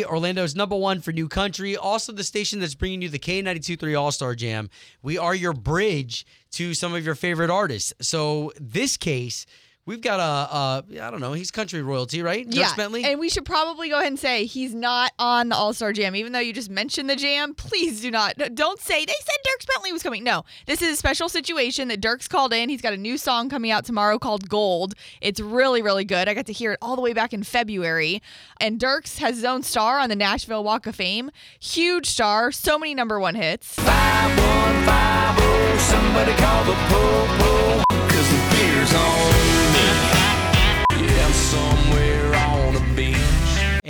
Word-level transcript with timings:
K92.3, 0.00 0.04
Orlando's 0.04 0.54
number 0.54 0.76
one 0.76 1.00
for 1.00 1.12
new 1.12 1.28
country. 1.28 1.76
Also, 1.76 2.12
the 2.12 2.24
station 2.24 2.60
that's 2.60 2.74
bringing 2.74 3.02
you 3.02 3.08
the 3.08 3.18
K92.3 3.18 4.00
All 4.00 4.12
Star 4.12 4.34
Jam. 4.34 4.70
We 5.02 5.18
are 5.18 5.34
your 5.34 5.52
bridge 5.52 6.26
to 6.52 6.74
some 6.74 6.94
of 6.94 7.04
your 7.04 7.14
favorite 7.14 7.50
artists. 7.50 7.92
So, 8.00 8.52
this 8.58 8.96
case, 8.96 9.46
we've 9.90 10.00
got 10.00 10.20
a, 10.20 10.94
a 10.94 11.02
I 11.04 11.10
don't 11.10 11.20
know, 11.20 11.32
he's 11.32 11.50
country 11.50 11.82
royalty, 11.82 12.22
right? 12.22 12.48
Dierks 12.48 12.54
yeah, 12.54 12.74
Bentley? 12.76 13.02
and 13.04 13.18
we 13.18 13.28
should 13.28 13.44
probably 13.44 13.88
go 13.88 13.96
ahead 13.96 14.06
and 14.06 14.18
say 14.18 14.44
he's 14.44 14.72
not 14.72 15.12
on 15.18 15.48
the 15.48 15.56
All 15.56 15.74
Star 15.74 15.92
Jam, 15.92 16.14
even 16.14 16.32
though 16.32 16.38
you 16.38 16.52
just 16.52 16.70
mentioned 16.70 17.10
the 17.10 17.16
jam. 17.16 17.54
Please 17.54 18.00
do 18.00 18.08
not, 18.08 18.34
don't 18.54 18.78
say 18.78 19.04
they 19.04 19.12
said 19.20 19.34
Dierks 19.44 19.66
Bentley 19.66 19.92
was 19.92 20.04
coming. 20.04 20.22
No, 20.22 20.44
this 20.66 20.80
is 20.80 20.92
a 20.92 20.96
special 20.96 21.28
situation 21.28 21.88
that 21.88 22.00
Dierks 22.00 22.28
called 22.28 22.52
in. 22.52 22.68
He's 22.68 22.80
got 22.80 22.92
a 22.92 22.96
new 22.96 23.18
song 23.18 23.50
coming 23.50 23.72
out 23.72 23.84
tomorrow 23.84 24.20
called 24.20 24.48
Gold. 24.48 24.94
It's 25.20 25.40
really, 25.40 25.82
really 25.82 26.04
good. 26.04 26.28
I 26.28 26.34
got 26.34 26.46
to 26.46 26.52
hear 26.52 26.72
it 26.72 26.78
all 26.80 26.94
the 26.94 27.02
way 27.02 27.12
back 27.12 27.32
in 27.32 27.42
February. 27.42 28.22
And 28.60 28.78
Dierks 28.78 29.18
has 29.18 29.34
his 29.34 29.44
own 29.44 29.64
star 29.64 29.98
on 29.98 30.08
the 30.08 30.16
Nashville 30.16 30.62
Walk 30.62 30.86
of 30.86 30.94
Fame. 30.94 31.32
Huge 31.58 32.06
star, 32.06 32.52
so 32.52 32.78
many 32.78 32.94
number 32.94 33.18
one 33.18 33.34
hits. 33.34 33.74
Oh, 33.80 35.76
somebody 35.78 36.32
call 36.34 36.64
the 36.64 36.74
po-po 36.74 37.82
Cause 37.90 38.30
the 38.30 38.56
beer's 38.56 38.94
on 38.94 39.59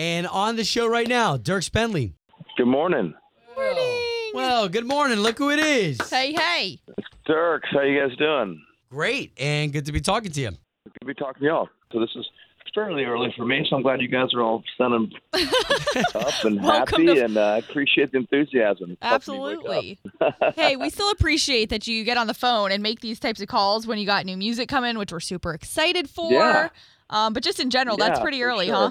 and 0.00 0.26
on 0.28 0.56
the 0.56 0.64
show 0.64 0.86
right 0.86 1.06
now, 1.06 1.36
Dierks 1.36 1.70
Bentley. 1.70 2.14
Good 2.56 2.64
morning. 2.64 3.12
Morning. 3.54 4.00
Well, 4.32 4.66
good 4.70 4.86
morning. 4.86 5.18
Look 5.18 5.36
who 5.36 5.50
it 5.50 5.58
is. 5.58 5.98
Hey, 6.08 6.32
hey. 6.32 6.78
Dierks, 7.28 7.66
how 7.70 7.82
you 7.82 8.00
guys 8.00 8.16
doing? 8.16 8.62
Great, 8.90 9.32
and 9.38 9.70
good 9.70 9.84
to 9.84 9.92
be 9.92 10.00
talking 10.00 10.32
to 10.32 10.40
you. 10.40 10.50
Good 10.84 10.94
to 11.00 11.04
be 11.06 11.12
talking 11.12 11.40
to 11.40 11.46
y'all. 11.46 11.68
So 11.92 12.00
this 12.00 12.08
is 12.16 12.26
fairly 12.74 13.04
early 13.04 13.34
for 13.36 13.44
me, 13.44 13.66
so 13.68 13.76
I'm 13.76 13.82
glad 13.82 14.00
you 14.00 14.08
guys 14.08 14.28
are 14.32 14.40
all 14.40 14.62
sounding 14.78 15.12
up 15.34 16.44
and 16.44 16.58
happy, 16.62 17.04
to- 17.04 17.24
and 17.24 17.36
uh, 17.36 17.42
I 17.42 17.58
appreciate 17.58 18.10
the 18.12 18.18
enthusiasm. 18.18 18.92
It's 18.92 18.98
helping 19.02 19.34
me 19.34 19.40
wake 19.40 19.98
Absolutely. 20.22 20.54
hey, 20.56 20.76
we 20.76 20.88
still 20.88 21.10
appreciate 21.10 21.68
that 21.68 21.86
you 21.86 22.04
get 22.04 22.16
on 22.16 22.26
the 22.26 22.32
phone 22.34 22.72
and 22.72 22.82
make 22.82 23.00
these 23.00 23.20
types 23.20 23.42
of 23.42 23.48
calls 23.48 23.86
when 23.86 23.98
you 23.98 24.06
got 24.06 24.24
new 24.24 24.38
music 24.38 24.66
coming, 24.70 24.96
which 24.96 25.12
we're 25.12 25.20
super 25.20 25.52
excited 25.52 26.08
for. 26.08 26.32
Yeah. 26.32 26.68
Um, 27.10 27.34
but 27.34 27.42
just 27.42 27.60
in 27.60 27.68
general, 27.68 27.98
that's 27.98 28.18
pretty 28.20 28.42
early, 28.42 28.68
sure. 28.68 28.74
huh? 28.76 28.90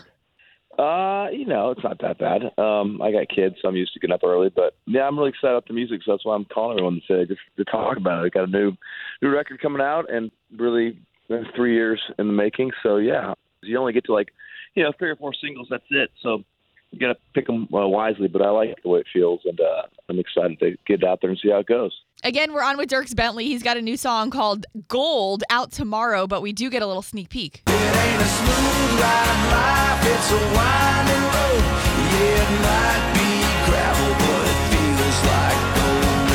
Uh, 0.78 1.28
you 1.32 1.46
know, 1.46 1.72
it's 1.72 1.84
not 1.84 2.00
that 2.00 2.20
bad. 2.20 2.42
Um, 2.58 3.02
I 3.02 3.12
got 3.12 3.28
kids, 3.28 3.56
so 3.62 3.68
I'm 3.68 3.76
used 3.76 3.94
to 3.94 4.00
getting 4.00 4.14
up 4.14 4.24
early. 4.24 4.50
But 4.56 4.76
yeah, 4.86 5.02
I'm 5.02 5.18
really 5.18 5.30
excited 5.30 5.52
about 5.52 5.68
the 5.68 5.74
music, 5.74 6.02
so 6.06 6.14
that's 6.14 6.26
why 6.26 6.36
I'm 6.36 6.46
calling 6.46 6.78
everyone 6.78 7.02
today 7.08 7.26
just 7.26 7.42
to 7.58 7.66
talk 7.66 7.98
about 7.98 8.24
it. 8.24 8.28
I 8.28 8.30
got 8.30 8.48
a 8.48 8.52
new 8.52 8.74
new 9.22 9.30
record 9.30 9.62
coming 9.62 9.82
out, 9.82 10.12
and 10.12 10.32
really 10.58 10.98
been 11.28 11.46
three 11.56 11.74
years 11.74 12.02
in 12.18 12.28
the 12.28 12.34
making. 12.34 12.72
So 12.84 12.98
yeah, 12.98 13.34
you 13.62 13.78
only 13.78 13.94
get 13.94 14.06
to 14.06 14.14
like, 14.14 14.30
you 14.76 14.84
know, 14.84 14.94
three 14.98 15.10
or 15.10 15.16
four 15.16 15.34
singles. 15.34 15.68
That's 15.70 15.84
it. 15.90 16.12
So 16.22 16.44
you 16.92 17.00
got 17.00 17.14
to 17.14 17.20
pick 17.34 17.48
them 17.48 17.68
uh, 17.74 17.88
wisely. 17.88 18.28
But 18.28 18.42
I 18.42 18.50
like 18.50 18.76
the 18.84 18.90
way 18.90 19.00
it 19.00 19.08
feels, 19.12 19.42
and 19.46 19.60
uh, 19.60 19.84
I'm 20.08 20.20
excited 20.20 20.60
to 20.60 20.76
get 20.88 21.04
out 21.04 21.20
there 21.22 21.30
and 21.30 21.40
see 21.42 21.50
how 21.50 21.60
it 21.60 21.68
goes. 21.68 21.94
Again, 22.22 22.52
we're 22.52 22.64
on 22.64 22.76
with 22.76 22.90
Dierks 22.90 23.16
Bentley. 23.16 23.46
He's 23.46 23.64
got 23.64 23.78
a 23.78 23.82
new 23.82 23.96
song 23.96 24.30
called 24.30 24.66
Gold 24.90 25.46
out 25.50 25.72
tomorrow, 25.72 26.28
but 26.28 26.42
we 26.42 26.52
do 26.52 26.70
get 26.70 26.82
a 26.82 26.86
little 26.86 27.02
sneak 27.02 27.30
peek. 27.30 27.62
It 27.66 27.72
ain't 27.72 28.22
a 28.22 28.26
smooth 28.26 29.00
ride 29.00 29.52
life, 29.54 30.06
it's 30.06 30.30
a 30.32 30.36
winding 30.54 31.24
road 31.24 31.64
Yeah, 32.12 32.44
it 32.44 32.52
might 32.60 33.14
be 33.16 33.40
gravel, 33.72 34.12
but 34.20 34.44
it 34.52 34.60
feels 34.68 35.20
like 35.32 35.60
gold 35.80 36.28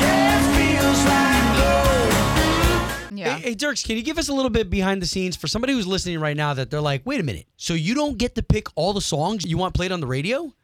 Yeah, 0.00 0.40
it 0.40 0.44
feels 0.56 1.00
like 1.04 1.44
gold 3.10 3.18
Yeah. 3.18 3.36
Hey, 3.36 3.42
hey, 3.50 3.54
Dierks, 3.54 3.84
can 3.84 3.98
you 3.98 4.02
give 4.02 4.16
us 4.16 4.30
a 4.30 4.32
little 4.32 4.50
bit 4.50 4.70
behind 4.70 5.02
the 5.02 5.06
scenes 5.06 5.36
for 5.36 5.46
somebody 5.46 5.74
who's 5.74 5.86
listening 5.86 6.20
right 6.20 6.36
now 6.38 6.54
that 6.54 6.70
they're 6.70 6.80
like, 6.80 7.02
wait 7.04 7.20
a 7.20 7.22
minute, 7.22 7.46
so 7.58 7.74
you 7.74 7.94
don't 7.94 8.16
get 8.16 8.34
to 8.36 8.42
pick 8.42 8.68
all 8.76 8.94
the 8.94 9.02
songs 9.02 9.44
you 9.44 9.58
want 9.58 9.74
played 9.74 9.92
on 9.92 10.00
the 10.00 10.06
radio? 10.06 10.54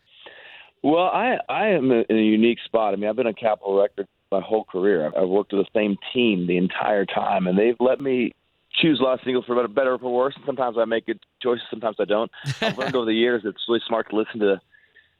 Well, 0.83 1.05
I 1.05 1.39
I 1.49 1.69
am 1.69 1.91
in 1.91 2.05
a 2.09 2.15
unique 2.23 2.59
spot. 2.65 2.95
I 2.95 2.97
mean, 2.97 3.09
I've 3.09 3.17
been 3.17 3.27
on 3.27 3.35
Capitol 3.35 3.79
Records 3.81 4.09
my 4.33 4.41
whole 4.41 4.65
career. 4.65 5.07
I've- 5.07 5.17
I've 5.17 5.29
worked 5.29 5.53
with 5.53 5.67
the 5.67 5.79
same 5.79 5.97
team 6.13 6.47
the 6.47 6.57
entire 6.57 7.05
time, 7.05 7.47
and 7.47 7.59
they've 7.59 7.77
let 7.81 8.01
me 8.01 8.33
choose 8.73 9.01
a 9.01 9.03
lot 9.03 9.15
of 9.15 9.21
singles 9.25 9.45
for 9.45 9.57
better, 9.57 9.69
better 9.69 9.95
or 9.95 9.99
for 9.99 10.15
worse. 10.15 10.37
And 10.37 10.45
sometimes 10.47 10.79
I 10.79 10.85
make 10.85 11.07
good 11.07 11.19
choices, 11.43 11.67
sometimes 11.69 11.97
I 11.99 12.05
don't. 12.05 12.31
I've 12.63 12.79
learned 12.79 12.95
over 12.97 13.07
the 13.07 13.15
years 13.15 13.43
it's 13.45 13.69
really 13.69 13.83
smart 13.87 14.09
to 14.11 14.17
listen 14.17 14.39
to 14.41 14.61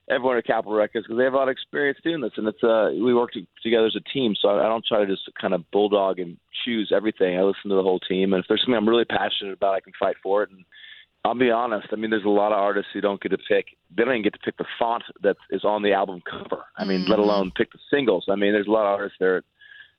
everyone 0.09 0.37
at 0.37 0.47
Capitol 0.47 0.75
Records 0.75 1.07
because 1.07 1.19
they 1.19 1.25
have 1.25 1.35
a 1.35 1.37
lot 1.37 1.49
of 1.49 1.53
experience 1.53 1.99
doing 2.03 2.21
this, 2.21 2.33
and 2.37 2.47
it's 2.47 2.63
uh 2.63 2.91
we 2.95 3.13
work 3.13 3.33
to, 3.33 3.45
together 3.63 3.87
as 3.87 3.97
a 3.97 4.01
team. 4.13 4.35
So 4.41 4.49
I 4.49 4.63
don't 4.63 4.85
try 4.87 5.01
to 5.01 5.07
just 5.07 5.29
kind 5.41 5.53
of 5.55 5.69
bulldog 5.73 6.21
and 6.21 6.37
choose 6.65 6.93
everything. 6.95 7.37
I 7.37 7.43
listen 7.43 7.69
to 7.71 7.77
the 7.77 7.83
whole 7.83 8.01
team, 8.01 8.33
and 8.33 8.43
if 8.43 8.49
there's 8.49 8.61
something 8.63 8.77
I'm 8.77 8.89
really 8.89 9.05
passionate 9.05 9.53
about, 9.53 9.75
I 9.75 9.81
can 9.81 9.93
fight 9.99 10.17
for 10.23 10.45
it. 10.45 10.51
And 10.51 10.65
I'll 11.25 11.35
be 11.35 11.51
honest. 11.51 11.89
I 11.93 11.97
mean, 11.97 12.11
there's 12.11 12.25
a 12.25 12.29
lot 12.29 12.53
of 12.53 12.59
artists 12.59 12.91
who 12.93 13.01
don't 13.01 13.21
get 13.21 13.29
to 13.31 13.39
pick. 13.39 13.67
They 13.95 14.05
don't 14.05 14.15
even 14.15 14.23
get 14.23 14.33
to 14.33 14.39
pick 14.39 14.57
the 14.57 14.65
font 14.79 15.05
that 15.23 15.37
is 15.51 15.65
on 15.65 15.83
the 15.83 15.93
album 15.93 16.23
cover. 16.29 16.65
I 16.77 16.85
mean, 16.85 17.07
let 17.07 17.19
alone 17.19 17.53
pick 17.55 17.73
the 17.73 17.79
singles. 17.91 18.25
I 18.31 18.37
mean, 18.37 18.53
there's 18.53 18.67
a 18.67 18.71
lot 18.71 18.87
of 18.87 18.99
artists 18.99 19.19
there 19.21 19.43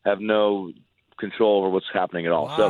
that 0.03 0.09
have 0.09 0.19
no 0.19 0.71
control 1.19 1.59
over 1.59 1.69
what's 1.69 1.85
happening 1.93 2.25
at 2.25 2.31
all. 2.31 2.49
So 2.57 2.67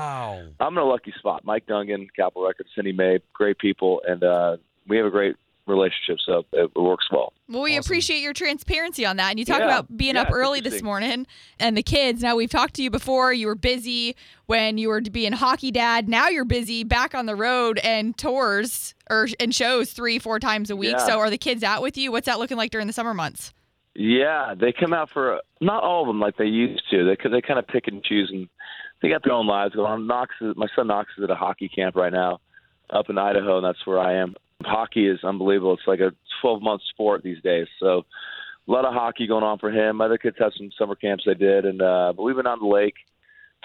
I'm 0.60 0.74
in 0.74 0.84
a 0.84 0.86
lucky 0.86 1.14
spot. 1.18 1.46
Mike 1.46 1.66
Dungan, 1.66 2.08
Capitol 2.14 2.46
Records, 2.46 2.70
Cindy 2.76 2.92
Mabe, 2.92 3.22
great 3.34 3.58
people, 3.58 4.02
and 4.06 4.22
uh, 4.24 4.58
we 4.88 4.98
have 4.98 5.06
a 5.06 5.12
great 5.12 5.38
relationship. 5.72 6.18
So 6.26 6.46
it, 6.54 6.72
it 6.76 6.80
works 6.80 7.06
well. 7.12 7.34
Well, 7.50 7.64
we 7.64 7.78
Awesome. 7.78 7.88
appreciate 7.90 8.22
your 8.22 8.34
transparency 8.34 9.06
on 9.06 9.18
that. 9.18 9.32
And 9.32 9.40
you 9.40 9.46
talk 9.46 9.60
Yeah. 9.60 9.66
about 9.66 9.98
being 9.98 10.16
Yeah, 10.16 10.22
up 10.24 10.32
early 10.32 10.60
this 10.62 10.82
morning 10.84 11.26
and 11.60 11.76
the 11.76 11.84
kids. 11.84 12.22
Now, 12.22 12.36
we've 12.36 12.50
talked 12.50 12.76
to 12.76 12.84
you 12.84 12.90
before. 12.90 13.34
You 13.34 13.48
were 13.48 13.56
busy 13.56 14.16
when 14.46 14.78
you 14.78 14.90
were 14.90 15.02
being 15.02 15.32
hockey 15.34 15.72
dad. 15.72 16.08
Now 16.08 16.28
you're 16.30 16.46
busy 16.46 16.84
back 16.84 17.16
on 17.16 17.26
the 17.26 17.36
road 17.36 17.80
and 17.84 18.18
tours 18.18 18.94
or 19.10 19.28
and 19.40 19.54
shows 19.56 19.92
three, 19.92 20.20
four 20.20 20.40
times 20.40 20.70
a 20.70 20.76
week. 20.76 20.92
Yeah. 20.98 21.06
So, 21.06 21.20
are 21.20 21.30
the 21.30 21.38
kids 21.38 21.64
out 21.64 21.82
with 21.82 21.98
you? 21.98 22.12
What's 22.12 22.28
that 22.28 22.40
looking 22.40 22.58
like 22.58 22.72
during 22.72 22.88
the 22.88 22.94
summer 22.94 23.14
months? 23.14 23.54
Yeah, 23.94 24.54
they 24.58 24.72
come 24.72 24.94
out 24.94 25.10
for 25.10 25.42
not 25.60 25.84
all 25.84 26.02
of 26.04 26.08
them 26.08 26.20
like 26.22 26.38
they 26.38 26.46
used 26.46 26.84
to. 26.92 27.04
They 27.04 27.30
they 27.30 27.42
kind 27.42 27.60
of 27.60 27.68
pick 27.68 27.88
and 27.88 28.02
choose, 28.02 28.30
and 28.32 28.48
they 29.02 29.10
got 29.10 29.22
their 29.24 29.34
own 29.34 29.48
lives 29.48 29.76
going 29.76 29.92
on. 29.92 30.08
Knox, 30.08 30.34
is, 30.40 30.56
my 30.56 30.68
son 30.76 30.88
Knox 30.88 31.10
is 31.18 31.24
at 31.26 31.30
a 31.30 31.36
hockey 31.36 31.68
camp 31.68 31.98
right 31.98 32.14
now, 32.14 32.40
up 32.90 33.10
in 33.10 33.18
Idaho, 33.18 33.58
and 33.58 33.66
that's 33.66 33.86
where 33.86 34.00
I 34.00 34.14
am. 34.16 34.36
Hockey 34.66 35.08
is 35.08 35.24
unbelievable. 35.24 35.74
It's 35.74 35.88
like 35.88 36.00
a 36.00 36.12
12 36.42 36.62
month 36.62 36.82
sport 36.90 37.24
these 37.24 37.42
days. 37.42 37.68
So 37.80 38.04
a 38.68 38.72
lot 38.72 38.86
of 38.86 38.94
hockey 38.94 39.28
going 39.28 39.44
on 39.44 39.58
for 39.60 39.72
him. 39.72 40.02
Other 40.02 40.18
kids 40.18 40.38
have 40.40 40.52
some 40.58 40.70
summer 40.78 40.96
camps 40.96 41.24
they 41.26 41.34
did, 41.34 41.66
and 41.66 41.82
uh, 41.82 42.14
but 42.16 42.24
we've 42.24 42.36
been 42.36 42.48
on 42.48 42.60
the 42.60 42.68
lake, 42.68 42.94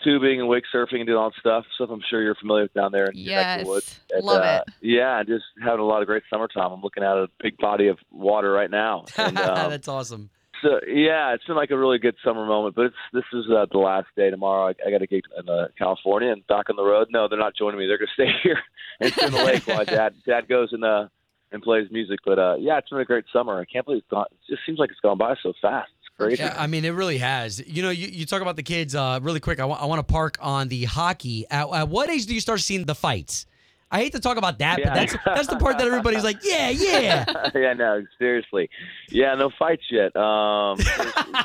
tubing 0.02 0.40
and 0.40 0.48
wake 0.48 0.64
surfing 0.74 0.96
and 0.96 1.06
doing 1.06 1.18
all 1.18 1.30
that 1.30 1.40
stuff. 1.40 1.64
Stuff 1.74 1.90
I'm 1.92 2.02
sure 2.08 2.22
you're 2.22 2.34
familiar 2.34 2.64
with 2.64 2.74
down 2.74 2.92
there 2.92 3.06
in 3.06 3.12
Yes. 3.16 3.62
the 3.62 3.68
woods. 3.68 4.00
And, 4.10 4.24
Love 4.24 4.42
uh, 4.42 4.62
it. 4.66 4.74
Yeah, 4.80 5.22
just 5.22 5.44
having 5.62 5.80
a 5.80 5.84
lot 5.86 6.00
of 6.02 6.06
great 6.06 6.22
summertime. 6.30 6.72
I'm 6.72 6.80
looking 6.82 7.02
at 7.02 7.16
a 7.16 7.28
big 7.42 7.56
body 7.58 7.88
of 7.88 7.98
water 8.10 8.50
right 8.52 8.70
now. 8.70 9.04
And, 9.18 9.38
um, 9.38 9.70
That's 9.70 9.88
awesome. 9.88 10.30
So 10.62 10.80
yeah, 10.86 11.34
it's 11.34 11.44
been 11.44 11.56
like 11.56 11.70
a 11.70 11.78
really 11.78 11.98
good 11.98 12.16
summer 12.24 12.46
moment, 12.46 12.74
but 12.74 12.86
it's 12.86 12.96
this 13.12 13.24
is 13.32 13.44
uh, 13.50 13.66
the 13.70 13.78
last 13.78 14.08
day 14.16 14.30
tomorrow. 14.30 14.68
I, 14.68 14.88
I 14.88 14.90
got 14.90 14.98
to 14.98 15.06
get 15.06 15.24
in 15.38 15.48
uh, 15.48 15.68
California 15.78 16.30
and 16.30 16.46
back 16.46 16.70
on 16.70 16.76
the 16.76 16.84
road. 16.84 17.08
No, 17.10 17.28
they're 17.28 17.38
not 17.38 17.54
joining 17.56 17.78
me. 17.78 17.86
They're 17.86 17.98
going 17.98 18.08
to 18.16 18.22
stay 18.22 18.30
here 18.42 18.58
and 19.00 19.12
sit 19.12 19.24
in 19.24 19.32
the 19.32 19.44
lake 19.44 19.66
while 19.66 19.84
dad 19.84 20.14
dad 20.26 20.48
goes 20.48 20.72
and 20.72 20.84
uh 20.84 21.08
and 21.52 21.62
plays 21.62 21.88
music. 21.90 22.20
But 22.24 22.38
uh 22.38 22.56
yeah, 22.58 22.78
it's 22.78 22.88
been 22.88 23.00
a 23.00 23.04
great 23.04 23.24
summer. 23.32 23.60
I 23.60 23.64
can't 23.64 23.84
believe 23.84 24.02
it's 24.02 24.10
gone. 24.10 24.26
It 24.30 24.52
just 24.52 24.66
seems 24.66 24.78
like 24.78 24.90
it's 24.90 25.00
gone 25.00 25.18
by 25.18 25.34
so 25.42 25.52
fast. 25.60 25.90
It's 26.00 26.16
crazy. 26.16 26.42
Yeah, 26.42 26.54
I 26.58 26.66
mean, 26.66 26.84
it 26.84 26.90
really 26.90 27.18
has. 27.18 27.66
You 27.66 27.82
know, 27.82 27.90
you, 27.90 28.08
you 28.08 28.26
talk 28.26 28.42
about 28.42 28.56
the 28.56 28.62
kids 28.62 28.94
uh, 28.94 29.20
really 29.22 29.40
quick. 29.40 29.60
I 29.60 29.64
want 29.64 29.98
to 29.98 30.12
park 30.12 30.38
on 30.40 30.68
the 30.68 30.84
hockey. 30.84 31.46
At, 31.50 31.68
at 31.72 31.88
what 31.88 32.10
age 32.10 32.26
do 32.26 32.34
you 32.34 32.40
start 32.40 32.60
seeing 32.60 32.84
the 32.84 32.94
fights? 32.94 33.46
I 33.90 33.98
hate 34.00 34.12
to 34.12 34.20
talk 34.20 34.36
about 34.36 34.58
that, 34.58 34.78
Yeah. 34.80 34.88
but 34.88 34.94
that's 34.94 35.16
that's 35.24 35.46
the 35.48 35.56
part 35.56 35.78
that 35.78 35.86
everybody's 35.86 36.24
like, 36.24 36.38
yeah, 36.42 36.70
yeah. 36.70 37.24
yeah, 37.54 37.72
no, 37.74 38.04
seriously. 38.18 38.68
Yeah, 39.10 39.34
no 39.34 39.50
fights 39.58 39.84
yet. 39.90 40.14
Um, 40.16 40.78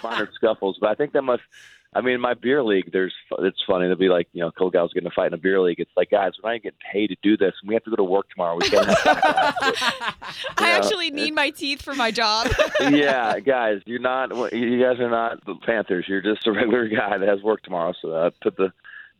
minor 0.04 0.30
scuffles, 0.36 0.78
but 0.82 0.90
I 0.90 0.96
think 0.96 1.14
that 1.14 1.22
must. 1.22 1.44
I 1.94 2.00
mean, 2.00 2.14
in 2.16 2.22
my 2.22 2.36
beer 2.36 2.64
league, 2.64 2.90
there's 2.94 3.14
it's 3.40 3.62
funny. 3.68 3.84
There'll 3.84 3.98
be 3.98 4.08
like 4.08 4.28
you 4.32 4.40
know, 4.40 4.48
a 4.48 4.52
couple 4.54 4.70
guys 4.70 4.88
getting 4.94 5.08
a 5.08 5.12
fight 5.12 5.28
in 5.28 5.34
a 5.34 5.38
beer 5.38 5.60
league. 5.60 5.78
It's 5.82 5.92
like, 5.98 6.10
guys, 6.10 6.32
we're 6.42 6.50
not 6.50 6.56
even 6.56 6.64
getting 6.72 6.80
paid 6.92 7.08
to 7.08 7.18
do 7.22 7.36
this, 7.36 7.54
and 7.62 7.68
we 7.68 7.76
have 7.76 7.84
to 7.84 7.90
go 7.90 7.98
to 7.98 8.04
work 8.06 8.30
tomorrow. 8.30 8.56
We 8.56 8.70
can't. 8.70 8.86
Have 8.88 8.98
I 9.06 10.14
Yeah, 10.62 10.66
actually 10.78 11.12
need 11.12 11.34
my 11.36 11.50
teeth 11.50 11.82
for 11.82 11.94
my 11.94 12.10
job. 12.12 12.48
yeah, 12.80 13.40
guys, 13.42 13.82
you're 13.86 14.00
not. 14.00 14.30
You 14.54 14.82
guys 14.82 15.00
are 15.02 15.10
not 15.10 15.44
the 15.46 15.56
Panthers. 15.56 16.06
You're 16.08 16.22
just 16.22 16.48
a 16.48 16.52
regular 16.54 16.88
guy 16.88 17.18
that 17.18 17.28
has 17.28 17.42
work 17.42 17.62
tomorrow. 17.64 17.94
So 18.02 18.12
uh, 18.14 18.30
put 18.42 18.56
the 18.56 18.72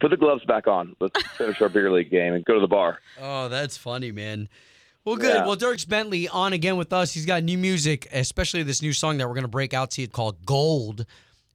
put 0.02 0.10
the 0.12 0.18
gloves 0.18 0.44
back 0.46 0.68
on. 0.68 0.96
Let's 1.00 1.22
finish 1.38 1.62
our 1.62 1.70
beer 1.70 1.92
league 1.92 2.10
game 2.12 2.34
and 2.34 2.44
go 2.44 2.56
to 2.56 2.60
the 2.60 2.68
bar. 2.68 3.00
Oh, 3.22 3.48
that's 3.48 3.78
funny, 3.78 4.12
man. 4.12 4.50
Well, 5.06 5.16
good. 5.16 5.34
Yeah. 5.34 5.46
Well, 5.48 5.56
Dierks 5.58 5.88
Bentley 5.88 6.28
on 6.28 6.54
again 6.54 6.78
with 6.78 6.92
us. 6.94 7.14
He's 7.14 7.26
got 7.26 7.44
new 7.44 7.58
music, 7.58 8.08
especially 8.12 8.64
this 8.64 8.82
new 8.82 8.94
song 8.94 9.18
that 9.18 9.28
we're 9.28 9.34
going 9.34 9.44
to 9.44 9.48
break 9.48 9.74
out 9.74 9.92
to 9.92 10.02
you 10.02 10.08
called 10.08 10.46
Gold. 10.46 11.06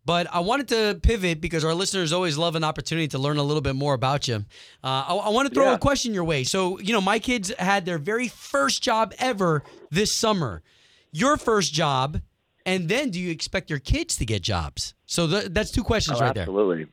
But 0.04 0.28
I 0.32 0.38
wanted 0.40 0.68
to 0.68 0.98
pivot 1.02 1.40
because 1.40 1.64
our 1.64 1.74
listeners 1.74 2.12
always 2.12 2.38
love 2.38 2.54
an 2.54 2.62
opportunity 2.64 3.08
to 3.08 3.18
learn 3.18 3.38
a 3.38 3.42
little 3.42 3.60
bit 3.60 3.74
more 3.74 3.92
about 3.94 4.28
you. 4.28 4.36
Uh, 4.82 5.04
I, 5.08 5.14
I 5.16 5.28
want 5.30 5.48
to 5.48 5.54
throw 5.54 5.64
Yeah. 5.66 5.74
a 5.74 5.78
question 5.78 6.14
your 6.14 6.22
way. 6.24 6.44
So, 6.44 6.78
you 6.80 6.92
know, 6.92 7.00
my 7.00 7.18
kids 7.18 7.52
had 7.58 7.84
their 7.86 7.98
very 7.98 8.28
first 8.28 8.82
job 8.82 9.12
ever 9.18 9.62
this 9.90 10.12
summer. 10.12 10.62
Your 11.12 11.36
first 11.36 11.72
job, 11.72 12.20
and 12.64 12.88
then 12.88 13.10
do 13.10 13.18
you 13.20 13.30
expect 13.32 13.68
your 13.70 13.78
kids 13.80 14.16
to 14.16 14.24
get 14.26 14.42
jobs? 14.42 14.94
So 15.06 15.26
th- 15.26 15.46
that's 15.50 15.70
two 15.72 15.82
questions 15.84 16.18
Oh, 16.20 16.24
right 16.24 16.34
there. 16.34 16.42
absolutely. 16.42 16.86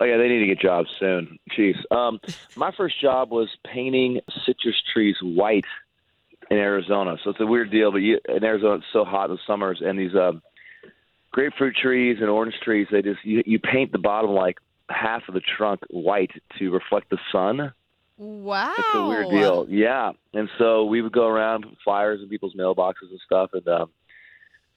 Oh 0.00 0.04
yeah, 0.04 0.16
they 0.16 0.28
need 0.28 0.40
to 0.40 0.46
get 0.46 0.60
jobs 0.60 0.90
soon. 0.98 1.38
Jeez. 1.56 1.76
Um, 1.90 2.20
my 2.56 2.72
first 2.72 3.00
job 3.00 3.30
was 3.30 3.48
painting 3.64 4.20
citrus 4.44 4.82
trees 4.92 5.16
white 5.22 5.66
in 6.50 6.56
Arizona. 6.58 7.16
So 7.22 7.30
it's 7.30 7.40
a 7.40 7.46
weird 7.46 7.70
deal, 7.70 7.92
but 7.92 7.98
you, 7.98 8.18
in 8.28 8.44
Arizona 8.44 8.76
it's 8.76 8.86
so 8.92 9.04
hot 9.04 9.30
in 9.30 9.36
the 9.36 9.42
summers, 9.46 9.80
and 9.84 9.98
these 9.98 10.14
um, 10.14 10.42
grapefruit 11.30 11.76
trees 11.76 12.18
and 12.20 12.28
orange 12.28 12.54
trees, 12.62 12.88
they 12.90 13.02
just 13.02 13.24
you, 13.24 13.42
you 13.46 13.58
paint 13.58 13.92
the 13.92 13.98
bottom 13.98 14.30
like 14.30 14.58
half 14.88 15.22
of 15.28 15.34
the 15.34 15.40
trunk 15.40 15.80
white 15.90 16.30
to 16.58 16.70
reflect 16.70 17.10
the 17.10 17.18
sun. 17.32 17.72
Wow. 18.16 18.74
It's 18.78 18.94
a 18.94 19.06
weird 19.06 19.30
deal. 19.30 19.66
Yeah. 19.68 20.12
And 20.34 20.48
so 20.58 20.84
we 20.84 21.02
would 21.02 21.12
go 21.12 21.26
around 21.26 21.66
flyers 21.82 22.20
in 22.22 22.28
people's 22.28 22.54
mailboxes 22.54 23.10
and 23.10 23.20
stuff, 23.24 23.50
and 23.52 23.66
um, 23.68 23.90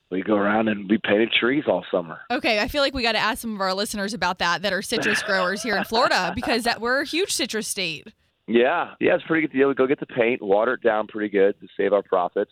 we 0.10 0.22
go 0.22 0.36
around 0.36 0.68
and 0.68 0.90
we 0.90 0.98
painted 0.98 1.32
trees 1.32 1.66
all 1.68 1.84
summer. 1.92 2.20
Okay, 2.32 2.60
I 2.60 2.68
feel 2.68 2.82
like 2.82 2.94
we 2.94 3.04
got 3.04 3.14
to 3.14 3.20
ask 3.20 3.42
some 3.42 3.56
of 3.56 3.62
our 3.62 3.74
listeners 3.74 4.14
about 4.14 4.40
that 4.40 4.62
that 4.62 4.74
are 4.74 4.82
citrus 4.82 5.22
growers 5.24 5.62
here 5.62 5.76
in 5.76 5.84
Florida 5.84 6.32
because 6.36 6.64
that 6.64 6.80
we're 6.82 7.02
a 7.02 7.06
huge 7.06 7.32
citrus 7.32 7.68
state. 7.68 8.14
Yeah, 8.48 8.94
yeah, 9.02 9.16
it's 9.16 9.24
a 9.26 9.28
pretty 9.28 9.48
good 9.48 9.58
deal. 9.58 9.68
We 9.68 9.74
go 9.74 9.88
get 9.88 10.00
the 10.00 10.06
paint, 10.06 10.42
water 10.42 10.76
it 10.76 10.82
down 10.82 11.08
pretty 11.08 11.30
good 11.30 11.60
to 11.60 11.68
save 11.76 11.92
our 11.92 12.04
profits, 12.04 12.52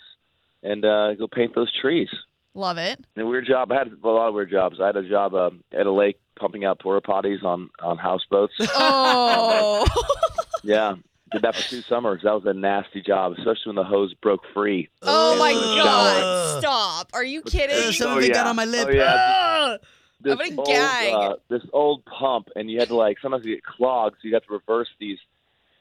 and 0.61 0.83
uh, 0.83 1.13
go 1.15 1.27
paint 1.27 1.55
those 1.55 1.71
trees. 1.79 2.09
Love 2.53 2.77
it. 2.77 2.99
And 3.15 3.25
a 3.25 3.27
weird 3.27 3.45
job. 3.45 3.71
I 3.71 3.75
had 3.75 3.87
a 3.87 4.07
lot 4.07 4.29
of 4.29 4.33
weird 4.33 4.49
jobs. 4.51 4.79
I 4.81 4.87
had 4.87 4.95
a 4.95 5.07
job 5.07 5.33
um, 5.35 5.63
at 5.77 5.85
a 5.85 5.91
lake 5.91 6.19
pumping 6.37 6.65
out 6.65 6.79
porta 6.79 7.05
potties 7.05 7.43
on 7.43 7.69
on 7.81 7.97
houseboats. 7.97 8.53
Oh. 8.59 9.85
yeah, 10.63 10.95
did 11.31 11.41
that 11.41 11.55
for 11.55 11.61
two 11.69 11.81
summers. 11.81 12.21
That 12.23 12.33
was 12.33 12.45
a 12.45 12.53
nasty 12.53 13.01
job, 13.01 13.33
especially 13.33 13.67
when 13.67 13.75
the 13.75 13.83
hose 13.83 14.13
broke 14.15 14.41
free. 14.53 14.89
oh 15.01 15.37
my 15.37 15.53
god. 15.53 16.61
Stop. 16.61 17.09
Are 17.13 17.23
you 17.23 17.41
Uh, 17.45 17.49
kidding? 17.49 17.91
some 17.93 18.11
Oh, 18.11 18.17
of 18.17 18.23
it 18.23 18.33
got 18.33 18.47
on 18.47 18.55
my 18.55 18.65
lip. 18.65 18.87
Oh, 18.89 18.91
yeah. 18.91 19.15
Ah! 19.17 19.77
This 20.21 20.31
I'm 20.33 20.37
gonna 20.55 20.55
old, 20.61 20.67
gag. 20.67 21.13
Uh, 21.13 21.35
this 21.49 21.61
old 21.73 22.05
pump, 22.05 22.47
and 22.55 22.69
you 22.71 22.79
had 22.79 22.87
to 22.87 22.95
like 22.95 23.17
sometimes 23.21 23.45
you 23.45 23.55
get 23.55 23.63
clogged, 23.63 24.15
so 24.21 24.27
you 24.27 24.33
have 24.33 24.43
to 24.45 24.53
reverse 24.53 24.87
these 24.99 25.17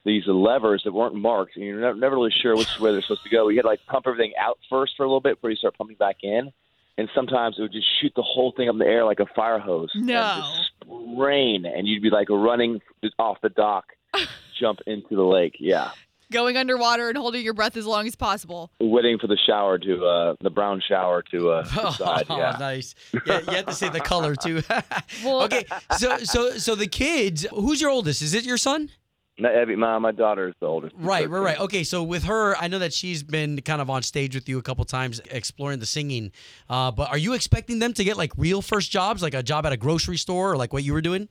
these 0.05 0.27
levers 0.27 0.83
that 0.85 0.93
weren't 0.93 1.15
marked, 1.15 1.57
and 1.57 1.65
you're 1.65 1.81
never, 1.81 1.97
never 1.97 2.15
really 2.17 2.33
sure 2.43 2.55
which 2.57 2.79
way 2.79 2.93
they're 2.93 3.01
supposed 3.01 3.23
to 3.23 3.31
go. 3.31 3.49
You 3.49 3.57
had 3.59 3.63
to 3.63 3.69
like 3.69 3.81
pump 3.87 4.07
everything 4.07 4.33
out 4.39 4.59
first 4.69 4.95
for 4.97 5.05
a 5.05 5.07
little 5.07 5.21
bit 5.21 5.37
before 5.37 5.49
you 5.51 5.57
start 5.57 5.79
pumping 5.79 5.97
back 5.97 6.17
in, 6.23 6.53
and 6.99 7.09
sometimes 7.15 7.57
it 7.59 7.63
would 7.63 7.73
just 7.73 7.87
shoot 8.03 8.13
the 8.15 8.23
whole 8.23 8.53
thing 8.53 8.69
up 8.69 8.75
in 8.75 8.81
the 8.81 8.87
air 8.87 9.05
like 9.07 9.21
a 9.21 9.27
fire 9.35 9.59
hose. 9.59 9.91
and 9.95 10.07
No. 10.07 10.43
just 10.59 10.71
rain, 11.17 11.65
and 11.65 11.87
you'd 11.87 12.03
be 12.03 12.11
like 12.11 12.29
running 12.29 12.83
off 13.19 13.39
the 13.41 13.49
dock, 13.49 13.93
jump 14.61 14.81
into 14.87 15.15
the 15.17 15.23
lake. 15.23 15.57
Yeah, 15.59 15.91
Going 16.33 16.57
underwater 16.57 17.09
and 17.09 17.19
holding 17.19 17.45
your 17.45 17.55
breath 17.55 17.77
as 17.77 17.87
long 17.87 18.07
as 18.07 18.17
possible. 18.17 18.71
waiting 18.81 19.19
for 19.19 19.27
the 19.27 19.37
shower 19.47 19.79
to 19.79 20.05
uh, 20.07 20.35
the 20.41 20.51
brown 20.51 20.81
shower 20.89 21.23
to 21.31 21.51
uh, 21.51 21.65
subside. 21.65 22.27
Oh, 22.31 22.39
Yeah. 22.39 22.57
nice. 22.61 22.95
Yeah, 23.27 23.41
you 23.41 23.53
have 23.57 23.67
to 23.67 23.73
say 23.75 23.89
the 23.91 24.01
color 24.01 24.35
too. 24.35 24.63
Well- 25.25 25.43
okay, 25.45 25.65
so 25.99 26.19
so 26.19 26.51
so 26.59 26.75
the 26.75 26.87
kids. 26.89 27.47
Who's 27.53 27.81
your 27.81 27.91
oldest? 27.91 28.23
Is 28.23 28.35
it 28.35 28.45
your 28.45 28.57
son? 28.59 28.91
No, 29.37 29.51
Evie, 29.63 29.75
my 29.75 29.99
my 29.99 30.13
daughter 30.13 30.49
is 30.49 30.55
the 30.61 30.67
oldest. 30.67 30.95
Right, 30.97 31.29
right, 31.29 31.41
13. 31.41 31.45
right. 31.45 31.61
Okay, 31.61 31.83
so 31.85 32.05
with 32.05 32.23
her, 32.25 32.57
I 32.57 32.69
know 32.69 32.79
that 32.79 32.93
she's 32.93 33.25
been 33.25 33.61
kind 33.63 33.81
of 33.83 33.91
on 33.91 34.03
stage 34.05 34.33
with 34.37 34.49
you 34.49 34.59
a 34.59 34.63
couple 34.63 34.85
times 34.85 35.21
exploring 35.31 35.81
the 35.81 35.87
singing. 35.87 36.31
Uh, 36.71 36.93
but 36.93 37.11
are 37.11 37.19
you 37.19 37.33
expecting 37.35 37.81
them 37.81 37.93
to 37.95 38.05
get 38.05 38.17
like 38.17 38.31
real 38.37 38.63
first 38.63 38.93
jobs, 38.93 39.23
like 39.23 39.35
a 39.35 39.43
job 39.43 39.67
at 39.67 39.73
a 39.73 39.77
grocery 39.77 40.19
store 40.19 40.53
or 40.53 40.57
like 40.57 40.73
what 40.73 40.85
you 40.85 40.93
were 40.93 41.01
doing? 41.03 41.29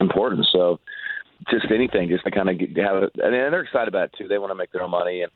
important. 0.00 0.46
So 0.52 0.80
just 1.50 1.70
anything, 1.70 2.08
just 2.08 2.24
to 2.24 2.30
kind 2.30 2.48
of 2.48 2.58
get, 2.58 2.76
have 2.78 3.02
it, 3.02 3.10
and 3.22 3.32
they're 3.34 3.60
excited 3.62 3.88
about 3.88 4.04
it 4.04 4.14
too. 4.18 4.28
They 4.28 4.38
want 4.38 4.50
to 4.50 4.54
make 4.54 4.72
their 4.72 4.82
own 4.82 4.90
money, 4.90 5.22
and 5.22 5.32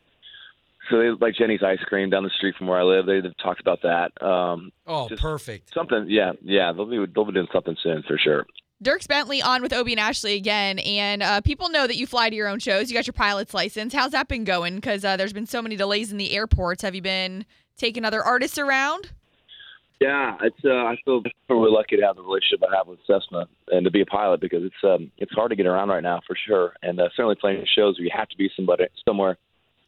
so 0.91 0.99
they 0.99 1.11
like 1.21 1.35
Jeni's 1.35 1.63
ice 1.63 1.79
cream 1.87 2.11
down 2.11 2.25
the 2.25 2.31
street 2.37 2.55
from 2.57 2.67
where 2.67 2.79
I 2.79 2.83
live. 2.83 3.07
They, 3.07 3.21
they've 3.21 3.37
talked 3.43 3.61
about 3.61 3.81
that. 3.83 4.11
Um, 4.25 4.71
Oh, 4.87 5.09
perfect. 5.19 5.73
something, 5.75 6.07
yeah, 6.09 6.33
yeah. 6.43 6.73
They'll 6.73 6.87
be 6.87 7.05
they'll 7.15 7.25
be 7.25 7.33
doing 7.33 7.49
something 7.53 7.77
soon 7.83 8.03
for 8.07 8.19
sure. 8.19 8.47
Dierks 8.83 9.09
Bentley 9.09 9.41
on 9.41 9.63
with 9.63 9.73
Obie 9.73 9.93
and 9.93 10.01
Ashley 10.01 10.35
again, 10.35 10.79
and 10.81 11.23
uh, 11.23 11.41
people 11.41 11.71
know 11.71 11.87
that 11.87 11.97
you 11.97 12.07
fly 12.07 12.29
to 12.29 12.37
your 12.37 12.49
own 12.49 12.59
shows. 12.59 12.91
You 12.91 12.97
got 12.97 13.07
your 13.07 13.15
pilot's 13.15 13.55
license. 13.55 13.95
How's 13.95 14.11
that 14.13 14.29
been 14.29 14.45
going? 14.45 14.75
Because 14.75 15.05
uh, 15.05 15.17
there's 15.17 15.33
been 15.33 15.47
so 15.47 15.63
many 15.63 15.77
delays 15.77 16.13
in 16.13 16.19
the 16.19 16.33
airports. 16.37 16.83
Have 16.83 16.95
you 16.95 17.01
been 17.01 17.47
taking 17.79 18.05
other 18.05 18.23
artists 18.23 18.59
around? 18.59 19.11
Yeah, 20.05 20.37
it's 20.43 20.63
uh, 20.65 20.85
I 20.85 20.97
feel 21.05 21.23
really 21.49 21.71
lucky 21.71 21.97
to 21.97 22.03
have 22.03 22.17
the 22.17 22.23
relationship 22.23 22.61
I 22.63 22.77
have 22.77 22.87
with 22.87 22.99
Cessna 23.07 23.47
and 23.69 23.85
to 23.87 23.91
be 23.91 24.03
a 24.03 24.07
pilot 24.07 24.39
because 24.41 24.63
it's 24.63 24.83
um, 24.85 25.11
it's 25.17 25.33
hard 25.33 25.49
to 25.51 25.57
get 25.57 25.65
around 25.65 25.89
right 25.89 26.03
now 26.03 26.21
for 26.27 26.37
sure, 26.47 26.75
and 26.83 27.01
uh, 27.01 27.09
certainly 27.17 27.37
playing 27.41 27.65
shows 27.75 27.99
where 27.99 28.05
you 28.05 28.11
have 28.15 28.29
to 28.29 28.37
be 28.37 28.51
somebody 28.55 28.85
somewhere. 29.09 29.39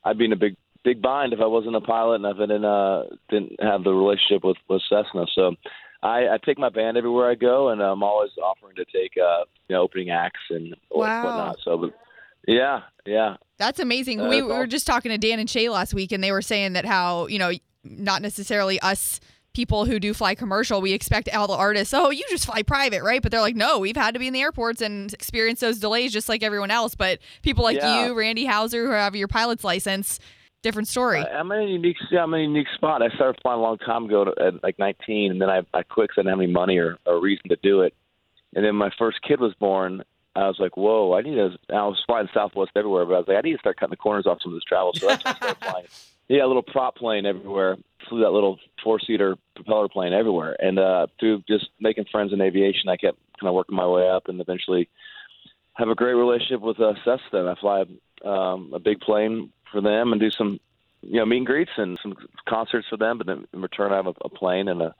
I'd 0.04 0.16
be 0.16 0.24
in 0.24 0.32
a 0.32 0.36
big 0.36 0.56
big 0.84 1.02
bind 1.02 1.34
if 1.34 1.40
I 1.40 1.46
wasn't 1.46 1.76
a 1.76 1.82
pilot 1.82 2.14
and 2.14 2.26
I 2.26 2.32
didn't 2.32 2.64
uh, 2.64 3.02
didn't 3.28 3.60
have 3.60 3.84
the 3.84 3.92
relationship 3.92 4.42
with 4.42 4.56
with 4.70 4.80
Cessna. 4.88 5.26
So 5.34 5.54
I, 6.02 6.28
I 6.28 6.38
take 6.46 6.58
my 6.58 6.70
band 6.70 6.96
everywhere 6.96 7.30
I 7.30 7.34
go, 7.34 7.68
and 7.68 7.82
I'm 7.82 8.02
always 8.02 8.30
offering 8.42 8.76
to 8.76 8.86
take 8.86 9.12
uh, 9.22 9.44
you 9.68 9.74
know 9.76 9.82
opening 9.82 10.08
acts 10.10 10.40
and 10.48 10.74
Wow. 10.90 11.24
whatnot. 11.24 11.56
So, 11.62 11.76
but 11.76 11.90
yeah, 12.48 12.80
yeah, 13.04 13.36
That's 13.58 13.80
amazing. 13.80 14.20
Uh, 14.20 14.28
we, 14.28 14.40
we 14.40 14.48
were 14.48 14.66
just 14.66 14.86
talking 14.86 15.10
to 15.10 15.18
Dan 15.18 15.40
and 15.40 15.50
Shay 15.50 15.68
last 15.68 15.92
week, 15.92 16.12
and 16.12 16.24
they 16.24 16.32
were 16.32 16.42
saying 16.42 16.72
that 16.72 16.86
how 16.86 17.26
you 17.26 17.38
know 17.38 17.50
not 17.84 18.22
necessarily 18.22 18.80
us 18.80 19.20
people 19.56 19.86
who 19.86 19.98
do 19.98 20.12
fly 20.12 20.34
commercial, 20.34 20.82
we 20.82 20.92
expect 20.92 21.34
all 21.34 21.46
the 21.46 21.54
artists, 21.54 21.94
oh, 21.94 22.10
you 22.10 22.22
just 22.28 22.44
fly 22.44 22.62
private, 22.62 23.02
right? 23.02 23.22
But 23.22 23.32
they're 23.32 23.40
like, 23.40 23.56
no, 23.56 23.78
we've 23.78 23.96
had 23.96 24.12
to 24.12 24.20
be 24.20 24.26
in 24.26 24.34
the 24.34 24.42
airports 24.42 24.82
and 24.82 25.10
experience 25.14 25.60
those 25.60 25.78
delays 25.78 26.12
just 26.12 26.28
like 26.28 26.42
everyone 26.42 26.70
else. 26.70 26.94
But 26.94 27.20
people 27.40 27.64
like 27.64 27.78
Yeah. 27.78 28.04
you, 28.08 28.14
Randy 28.14 28.44
Houser, 28.44 28.84
who 28.84 28.90
have 28.92 29.16
your 29.16 29.28
pilot's 29.28 29.64
license, 29.64 30.20
different 30.62 30.88
story. 30.88 31.20
I- 31.20 31.38
I'm 31.40 31.50
in 31.52 31.60
a 31.62 31.64
unique, 31.64 31.96
yeah, 32.10 32.22
I'm 32.22 32.34
in 32.34 32.40
a 32.40 32.42
unique 32.42 32.66
spot. 32.74 33.00
I 33.02 33.08
started 33.14 33.40
flying 33.40 33.58
a 33.58 33.62
long 33.62 33.78
time 33.78 34.04
ago 34.04 34.26
to, 34.26 34.34
at 34.44 34.62
like 34.62 34.78
19, 34.78 35.30
and 35.32 35.40
then 35.40 35.48
I, 35.48 35.62
I 35.72 35.82
quit 35.84 36.10
'cause 36.10 36.16
I 36.18 36.20
didn't 36.20 36.32
have 36.32 36.40
any 36.40 36.52
money 36.52 36.76
or 36.76 36.98
a 37.06 37.16
reason 37.16 37.48
to 37.48 37.56
do 37.62 37.80
it. 37.80 37.94
And 38.54 38.62
then 38.62 38.74
my 38.76 38.90
first 38.98 39.22
kid 39.22 39.40
was 39.40 39.54
born. 39.54 40.02
I 40.34 40.48
was 40.48 40.56
like, 40.58 40.76
whoa, 40.76 41.14
I 41.14 41.22
need 41.22 41.36
to. 41.36 41.56
I 41.70 41.86
was 41.86 42.02
flying 42.06 42.28
Southwest 42.34 42.72
everywhere, 42.76 43.06
but 43.06 43.14
I 43.14 43.18
was 43.20 43.28
like, 43.28 43.38
I 43.38 43.40
need 43.40 43.52
to 43.54 43.58
start 43.58 43.78
cutting 43.78 43.90
the 43.92 43.96
corners 43.96 44.26
off 44.26 44.38
some 44.42 44.52
of 44.52 44.56
this 44.58 44.64
travel. 44.64 44.92
So 44.92 45.06
that's 45.06 45.24
when 45.24 45.32
I 45.34 45.36
started 45.38 45.64
flying. 45.64 45.86
Yeah, 46.28 46.44
a 46.44 46.48
little 46.48 46.64
prop 46.64 46.96
plane 46.96 47.24
everywhere. 47.24 47.76
Flew 48.08 48.18
that 48.22 48.30
little 48.32 48.58
four 48.86 49.00
seater 49.00 49.36
propeller 49.56 49.88
plane 49.88 50.12
everywhere. 50.12 50.56
And 50.60 50.78
uh, 50.78 51.08
through 51.18 51.42
just 51.48 51.70
making 51.80 52.04
friends 52.12 52.32
in 52.32 52.40
aviation, 52.40 52.88
I 52.88 52.96
kept 52.96 53.18
kind 53.40 53.48
of 53.48 53.54
working 53.54 53.74
my 53.74 53.86
way 53.86 54.08
up 54.08 54.28
and 54.28 54.40
eventually 54.40 54.88
have 55.74 55.88
a 55.88 55.96
great 55.96 56.14
relationship 56.14 56.60
with 56.60 56.78
uh, 56.78 56.94
Cessna. 57.04 57.50
I 57.50 57.60
fly 57.60 57.84
um, 58.24 58.70
a 58.72 58.78
big 58.78 59.00
plane 59.00 59.52
for 59.72 59.80
them 59.80 60.12
and 60.12 60.20
do 60.20 60.30
some 60.30 60.60
you 61.02 61.18
know 61.18 61.26
meet 61.26 61.38
and 61.38 61.46
greets 61.46 61.72
and 61.76 61.98
some 62.00 62.14
concerts 62.48 62.86
for 62.88 62.96
them. 62.96 63.18
But 63.18 63.26
then 63.26 63.48
in 63.52 63.60
return, 63.60 63.92
I 63.92 63.96
have 63.96 64.06
a, 64.06 64.14
a 64.24 64.28
plane 64.28 64.68
and 64.68 64.80
a 64.80 64.94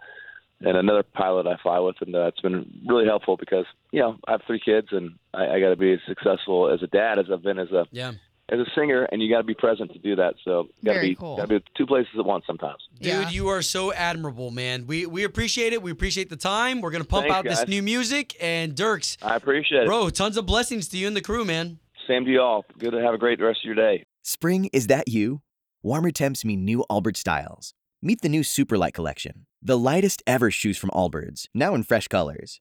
and 0.60 0.76
another 0.76 1.02
pilot 1.02 1.46
I 1.46 1.56
fly 1.62 1.78
with, 1.78 1.96
and 2.00 2.16
uh, 2.16 2.26
it's 2.26 2.40
been 2.40 2.82
really 2.88 3.04
helpful 3.04 3.36
because 3.36 3.66
you 3.92 4.00
know 4.00 4.16
I 4.26 4.32
have 4.32 4.42
three 4.48 4.60
kids 4.60 4.88
and 4.90 5.12
I, 5.32 5.46
I 5.46 5.60
got 5.60 5.70
to 5.70 5.76
be 5.76 5.92
as 5.92 6.00
successful 6.08 6.72
as 6.72 6.82
a 6.82 6.88
dad 6.88 7.20
as 7.20 7.26
I've 7.32 7.42
been 7.42 7.60
as 7.60 7.70
a 7.70 7.86
Yeah. 7.92 8.14
As 8.48 8.60
a 8.60 8.64
singer, 8.76 9.08
and 9.10 9.20
you 9.20 9.28
got 9.28 9.38
to 9.38 9.44
be 9.44 9.54
present 9.54 9.92
to 9.92 9.98
do 9.98 10.14
that. 10.16 10.34
So 10.44 10.68
you 10.80 10.86
got 10.86 10.94
to 10.94 11.00
be 11.00 11.16
cool. 11.16 11.36
got 11.36 11.48
to 11.48 11.58
be 11.58 11.64
two 11.76 11.84
places 11.84 12.12
at 12.16 12.24
once 12.24 12.44
sometimes. 12.46 12.78
Dude, 13.00 13.06
Yeah. 13.08 13.28
you 13.28 13.48
are 13.48 13.60
so 13.60 13.92
admirable, 13.92 14.52
man. 14.52 14.86
We 14.86 15.04
we 15.04 15.24
appreciate 15.24 15.72
it. 15.72 15.82
We 15.82 15.90
appreciate 15.90 16.30
the 16.30 16.36
time. 16.36 16.80
We're 16.80 16.92
gonna 16.92 17.04
pump 17.04 17.24
Thanks, 17.26 17.36
out 17.36 17.44
this 17.44 17.66
new 17.68 17.82
music. 17.82 18.36
And 18.40 18.74
Dierks, 18.76 19.16
I 19.20 19.34
appreciate 19.34 19.82
it. 19.82 19.86
bro, 19.86 20.10
tons 20.10 20.36
of 20.36 20.46
blessings 20.46 20.86
to 20.90 20.96
you 20.96 21.08
and 21.08 21.16
the 21.16 21.22
crew, 21.22 21.44
man. 21.44 21.80
Same 22.06 22.24
to 22.24 22.30
you 22.30 22.40
all. 22.40 22.64
Good 22.78 22.92
to 22.92 23.02
have 23.02 23.14
a 23.14 23.18
great 23.18 23.40
rest 23.40 23.60
of 23.62 23.64
your 23.64 23.74
day. 23.74 24.04
Spring, 24.22 24.70
is 24.72 24.86
that 24.86 25.08
you? 25.08 25.40
Warmer 25.82 26.12
temps 26.12 26.44
mean 26.44 26.64
new 26.64 26.84
Allbirds 26.88 27.16
styles. 27.16 27.74
Meet 28.00 28.20
the 28.22 28.28
new 28.28 28.42
Superlight 28.42 28.92
collection, 28.92 29.46
the 29.60 29.76
lightest 29.76 30.22
ever 30.24 30.52
shoes 30.52 30.78
from 30.78 30.90
Allbirds, 30.90 31.48
now 31.52 31.74
in 31.74 31.82
fresh 31.82 32.06
colors. 32.06 32.60